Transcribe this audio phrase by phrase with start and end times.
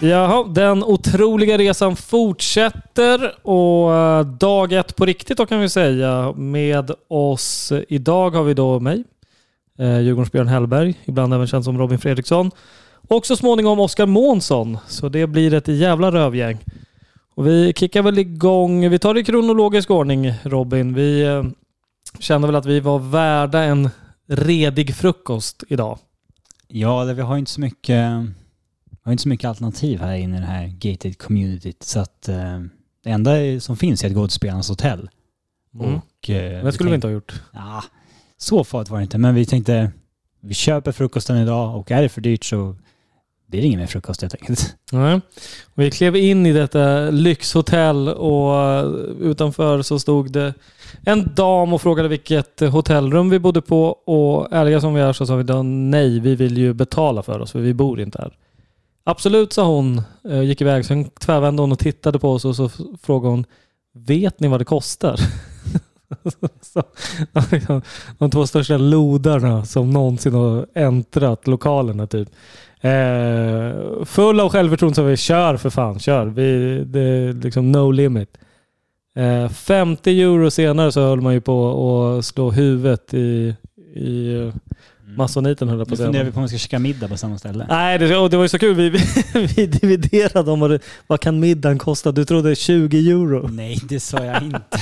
[0.00, 6.32] Jaha, den otroliga resan fortsätter och eh, dag ett på riktigt då kan vi säga.
[6.36, 9.04] Med oss eh, idag har vi då mig,
[9.78, 12.50] eh, Djurgårdens Björn Hellberg, ibland även känd som Robin Fredriksson.
[13.08, 14.78] Och så småningom Oskar Månsson.
[14.86, 16.58] Så det blir ett jävla rövgäng.
[17.34, 20.94] Och vi kickar väl igång, vi tar det i kronologisk ordning Robin.
[20.94, 21.26] Vi
[22.18, 23.90] kände väl att vi var värda en
[24.28, 25.98] redig frukost idag.
[26.68, 28.04] Ja, det, vi har inte så mycket
[29.08, 31.82] har inte så mycket alternativ här inne i det här gated communityt.
[31.82, 32.60] Så att eh,
[33.04, 35.10] det enda som finns är att gå till spelarnas hotell.
[35.74, 35.94] Mm.
[35.94, 37.42] Och, eh, Det skulle vi inte ha gjort.
[37.52, 37.84] Ja,
[38.36, 39.18] så farligt var det inte.
[39.18, 39.90] Men vi tänkte,
[40.40, 42.76] vi köper frukosten idag och är det för dyrt så
[43.46, 44.76] blir det ingen mer frukost helt enkelt.
[44.92, 45.20] Nej.
[45.74, 48.84] Vi klev in i detta lyxhotell och
[49.20, 50.54] utanför så stod det
[51.06, 55.26] en dam och frågade vilket hotellrum vi bodde på och ärliga som vi är så
[55.26, 58.36] sa vi då nej, vi vill ju betala för oss för vi bor inte här.
[59.10, 60.02] Absolut, sa hon.
[60.22, 60.84] och Gick iväg.
[60.84, 62.70] Sen tvärvände hon och tittade på oss och så
[63.02, 63.44] frågade hon
[63.94, 65.20] Vet ni vad det kostar?
[66.60, 66.82] så,
[68.18, 72.28] de två största lodarna som någonsin har äntrat lokalerna typ.
[72.80, 76.26] Eh, full av självförtroende så vi kör för fan, kör.
[76.26, 78.38] Vi, det är liksom no limit.
[79.16, 83.54] Eh, 50 euro senare så höll man ju på att slå huvudet i,
[83.94, 84.52] i
[85.18, 86.06] masoniten höll jag på Nu att säga.
[86.06, 87.66] funderar vi på om vi ska käka middag på samma ställe.
[87.68, 88.74] Nej, det, det var ju så kul.
[88.74, 88.90] Vi,
[89.56, 92.12] vi dividerade om vad, det, vad kan middagen kosta.
[92.12, 93.48] Du trodde 20 euro.
[93.48, 94.78] Nej, det sa jag inte.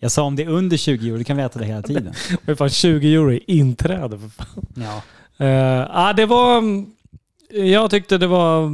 [0.00, 2.12] Jag sa om det är under 20 euro, då kan vi äta det hela tiden.
[2.30, 4.66] Det var fan 20 euro i inträde för fan.
[4.74, 5.02] Ja.
[5.46, 6.62] Uh, ah, det var...
[7.50, 8.70] Jag tyckte det var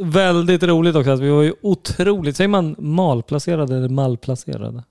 [0.00, 1.10] väldigt roligt också.
[1.10, 2.36] Att vi var ju otroligt...
[2.36, 4.84] Säger man malplacerade eller malplacerade?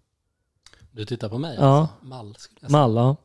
[0.91, 1.79] Du tittar på mig Ja.
[1.81, 2.07] alltså?
[2.07, 2.87] Mall skulle jag säga.
[2.87, 3.15] Mal, ja.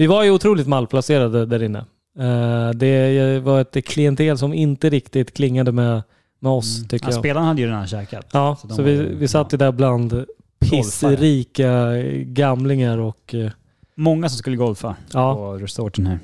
[0.00, 1.78] Vi var ju otroligt malplacerade där inne.
[2.18, 6.02] Eh, det var ett klientel som inte riktigt klingade med,
[6.38, 7.18] med oss, tycker Ja, jag.
[7.20, 8.26] spelarna hade ju redan käkat.
[8.32, 10.24] Ja, Så så vi, ju- vi satt ju där bland
[10.60, 11.92] pissrika
[12.24, 13.50] gamlingar och eh,
[13.94, 15.34] Många som skulle golfa Ja.
[15.34, 16.18] på resorten här.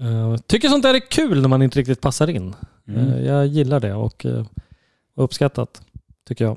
[0.00, 2.54] eh, tycker sånt där är kul när man inte riktigt passar in.
[2.88, 3.24] Mm.
[3.24, 4.44] Jag gillar det och eh,
[5.16, 5.82] uppskattat,
[6.28, 6.56] tycker jag.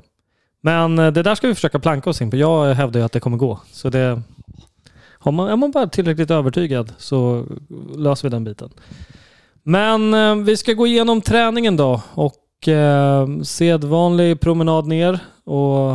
[0.60, 2.36] Men det där ska vi försöka planka oss in på.
[2.36, 3.60] Jag hävdar ju att det kommer gå.
[3.72, 4.22] Så det,
[5.18, 7.46] har man, är man bara tillräckligt övertygad så
[7.96, 8.70] löser vi den biten.
[9.62, 15.90] Men eh, vi ska gå igenom träningen då och eh, sedvanlig promenad ner och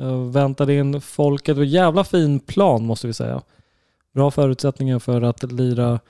[0.00, 1.58] eh, väntar in folket.
[1.58, 3.42] Och jävla fin plan måste vi säga.
[4.14, 6.00] Bra förutsättningar för att lira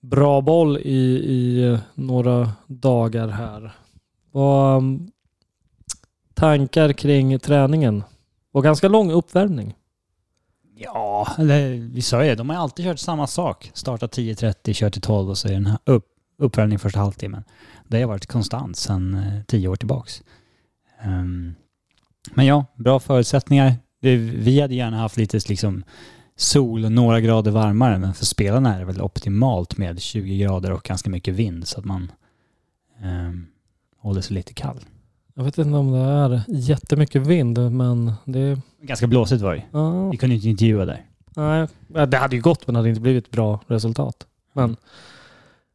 [0.00, 3.72] bra boll i, i eh, några dagar här.
[4.32, 5.10] Och, mm,
[6.34, 8.04] tankar kring träningen?
[8.52, 9.74] Och ganska lång uppvärmning.
[10.78, 12.34] Ja, eller, vi sa ju det.
[12.34, 13.70] De har ju alltid kört samma sak.
[13.74, 16.04] Startat 10.30, kört till 12 och så är den här upp,
[16.38, 17.44] uppvärmning första halvtimmen.
[17.88, 20.22] Det har varit konstant sedan eh, tio år tillbaks.
[21.04, 21.54] Um,
[22.34, 23.74] men ja, bra förutsättningar.
[24.00, 25.84] Vi, vi hade gärna haft lite liksom
[26.36, 30.72] sol och några grader varmare, men för spelarna är det väl optimalt med 20 grader
[30.72, 32.12] och ganska mycket vind så att man
[33.02, 33.46] um,
[33.98, 34.80] håller sig lite kall.
[35.38, 38.58] Jag vet inte om det är jättemycket vind, men det...
[38.80, 41.04] Ganska blåsigt var det Ja, Vi kunde inte intervjua där.
[41.36, 44.26] nej, Ja, det hade ju gått, men det hade inte blivit bra resultat.
[44.52, 44.76] Men...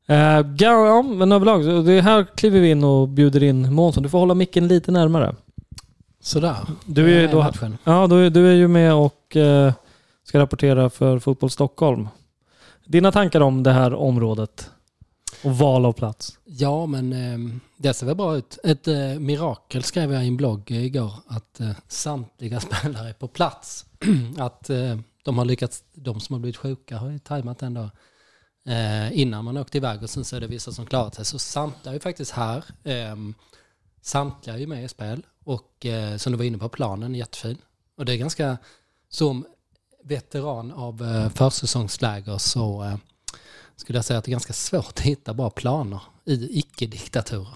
[0.07, 4.03] Eh, ja, men överlag, det här kliver vi in och bjuder in Månsson.
[4.03, 5.35] Du får hålla micken lite närmare.
[6.21, 6.57] Sådär.
[6.85, 7.51] Du är ju Eh, då,
[7.83, 9.73] ja, du, du är ju med och eh,
[10.23, 12.07] ska rapportera för Fotboll Stockholm.
[12.85, 14.69] Dina tankar om det här området
[15.43, 16.39] och val av plats?
[16.45, 18.57] Ja, men eh, det ser väl bra ut.
[18.63, 23.27] Ett eh, mirakel skrev jag i en blogg igår att eh, samtliga spelare är på
[23.27, 23.85] plats.
[24.38, 27.77] att eh, de har lyckats, de som har blivit sjuka har ju tajmat den
[28.67, 31.25] eh, innan man åkte iväg och sen så är det vissa som klarat sig.
[31.25, 32.63] Så samtliga är ju faktiskt här.
[32.83, 33.15] Eh,
[34.01, 37.19] samtliga är ju med i spel och eh, som du var inne på planen, är
[37.19, 37.57] jättefin.
[37.97, 38.57] Och det är ganska,
[39.09, 39.45] som
[40.03, 42.97] veteran av eh, försäsongsläger så eh,
[43.81, 47.56] skulle jag säga att det är ganska svårt att hitta bra planer i icke-diktaturer.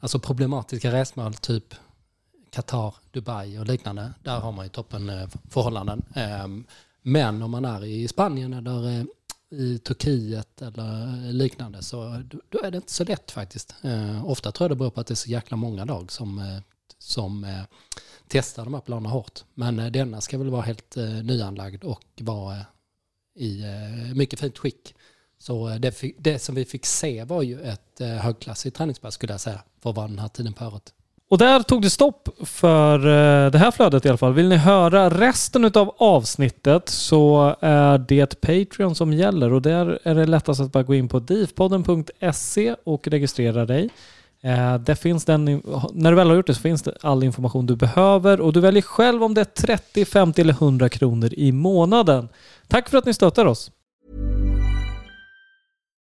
[0.00, 1.74] Alltså problematiska resmål, typ
[2.50, 4.12] Qatar, Dubai och liknande.
[4.22, 6.02] Där har man ju toppen eh, förhållanden.
[6.14, 6.66] Ehm,
[7.02, 9.04] men om man är i Spanien eller eh,
[9.50, 13.74] i Turkiet eller liknande så då- är det inte så lätt faktiskt.
[13.82, 16.38] Ehm, ofta tror jag det beror på att det är så jäkla många lag som,
[16.38, 16.58] eh,
[16.98, 17.62] som
[18.28, 19.44] testar de här planerna hårt.
[19.54, 22.56] Men denna ska väl vara helt nyanlagd och vara
[23.38, 23.62] i
[24.14, 24.94] mycket fint skick.
[25.42, 29.32] Så eh, det, det som vi fick se var ju ett eh, högklassigt träningspass skulle
[29.32, 30.82] jag säga, för att vara den här tiden på året.
[31.30, 34.32] Och där tog det stopp för eh, det här flödet i alla fall.
[34.32, 40.14] Vill ni höra resten av avsnittet så är det Patreon som gäller och där är
[40.14, 43.88] det lättast att bara gå in på divpodden.se och registrera dig.
[44.80, 45.44] Det finns den,
[45.92, 48.60] när du väl har gjort det så finns det all information du behöver och du
[48.60, 52.28] väljer själv om det är 30, 50 eller 100 kronor i månaden.
[52.68, 53.70] Tack för att ni stöttar oss.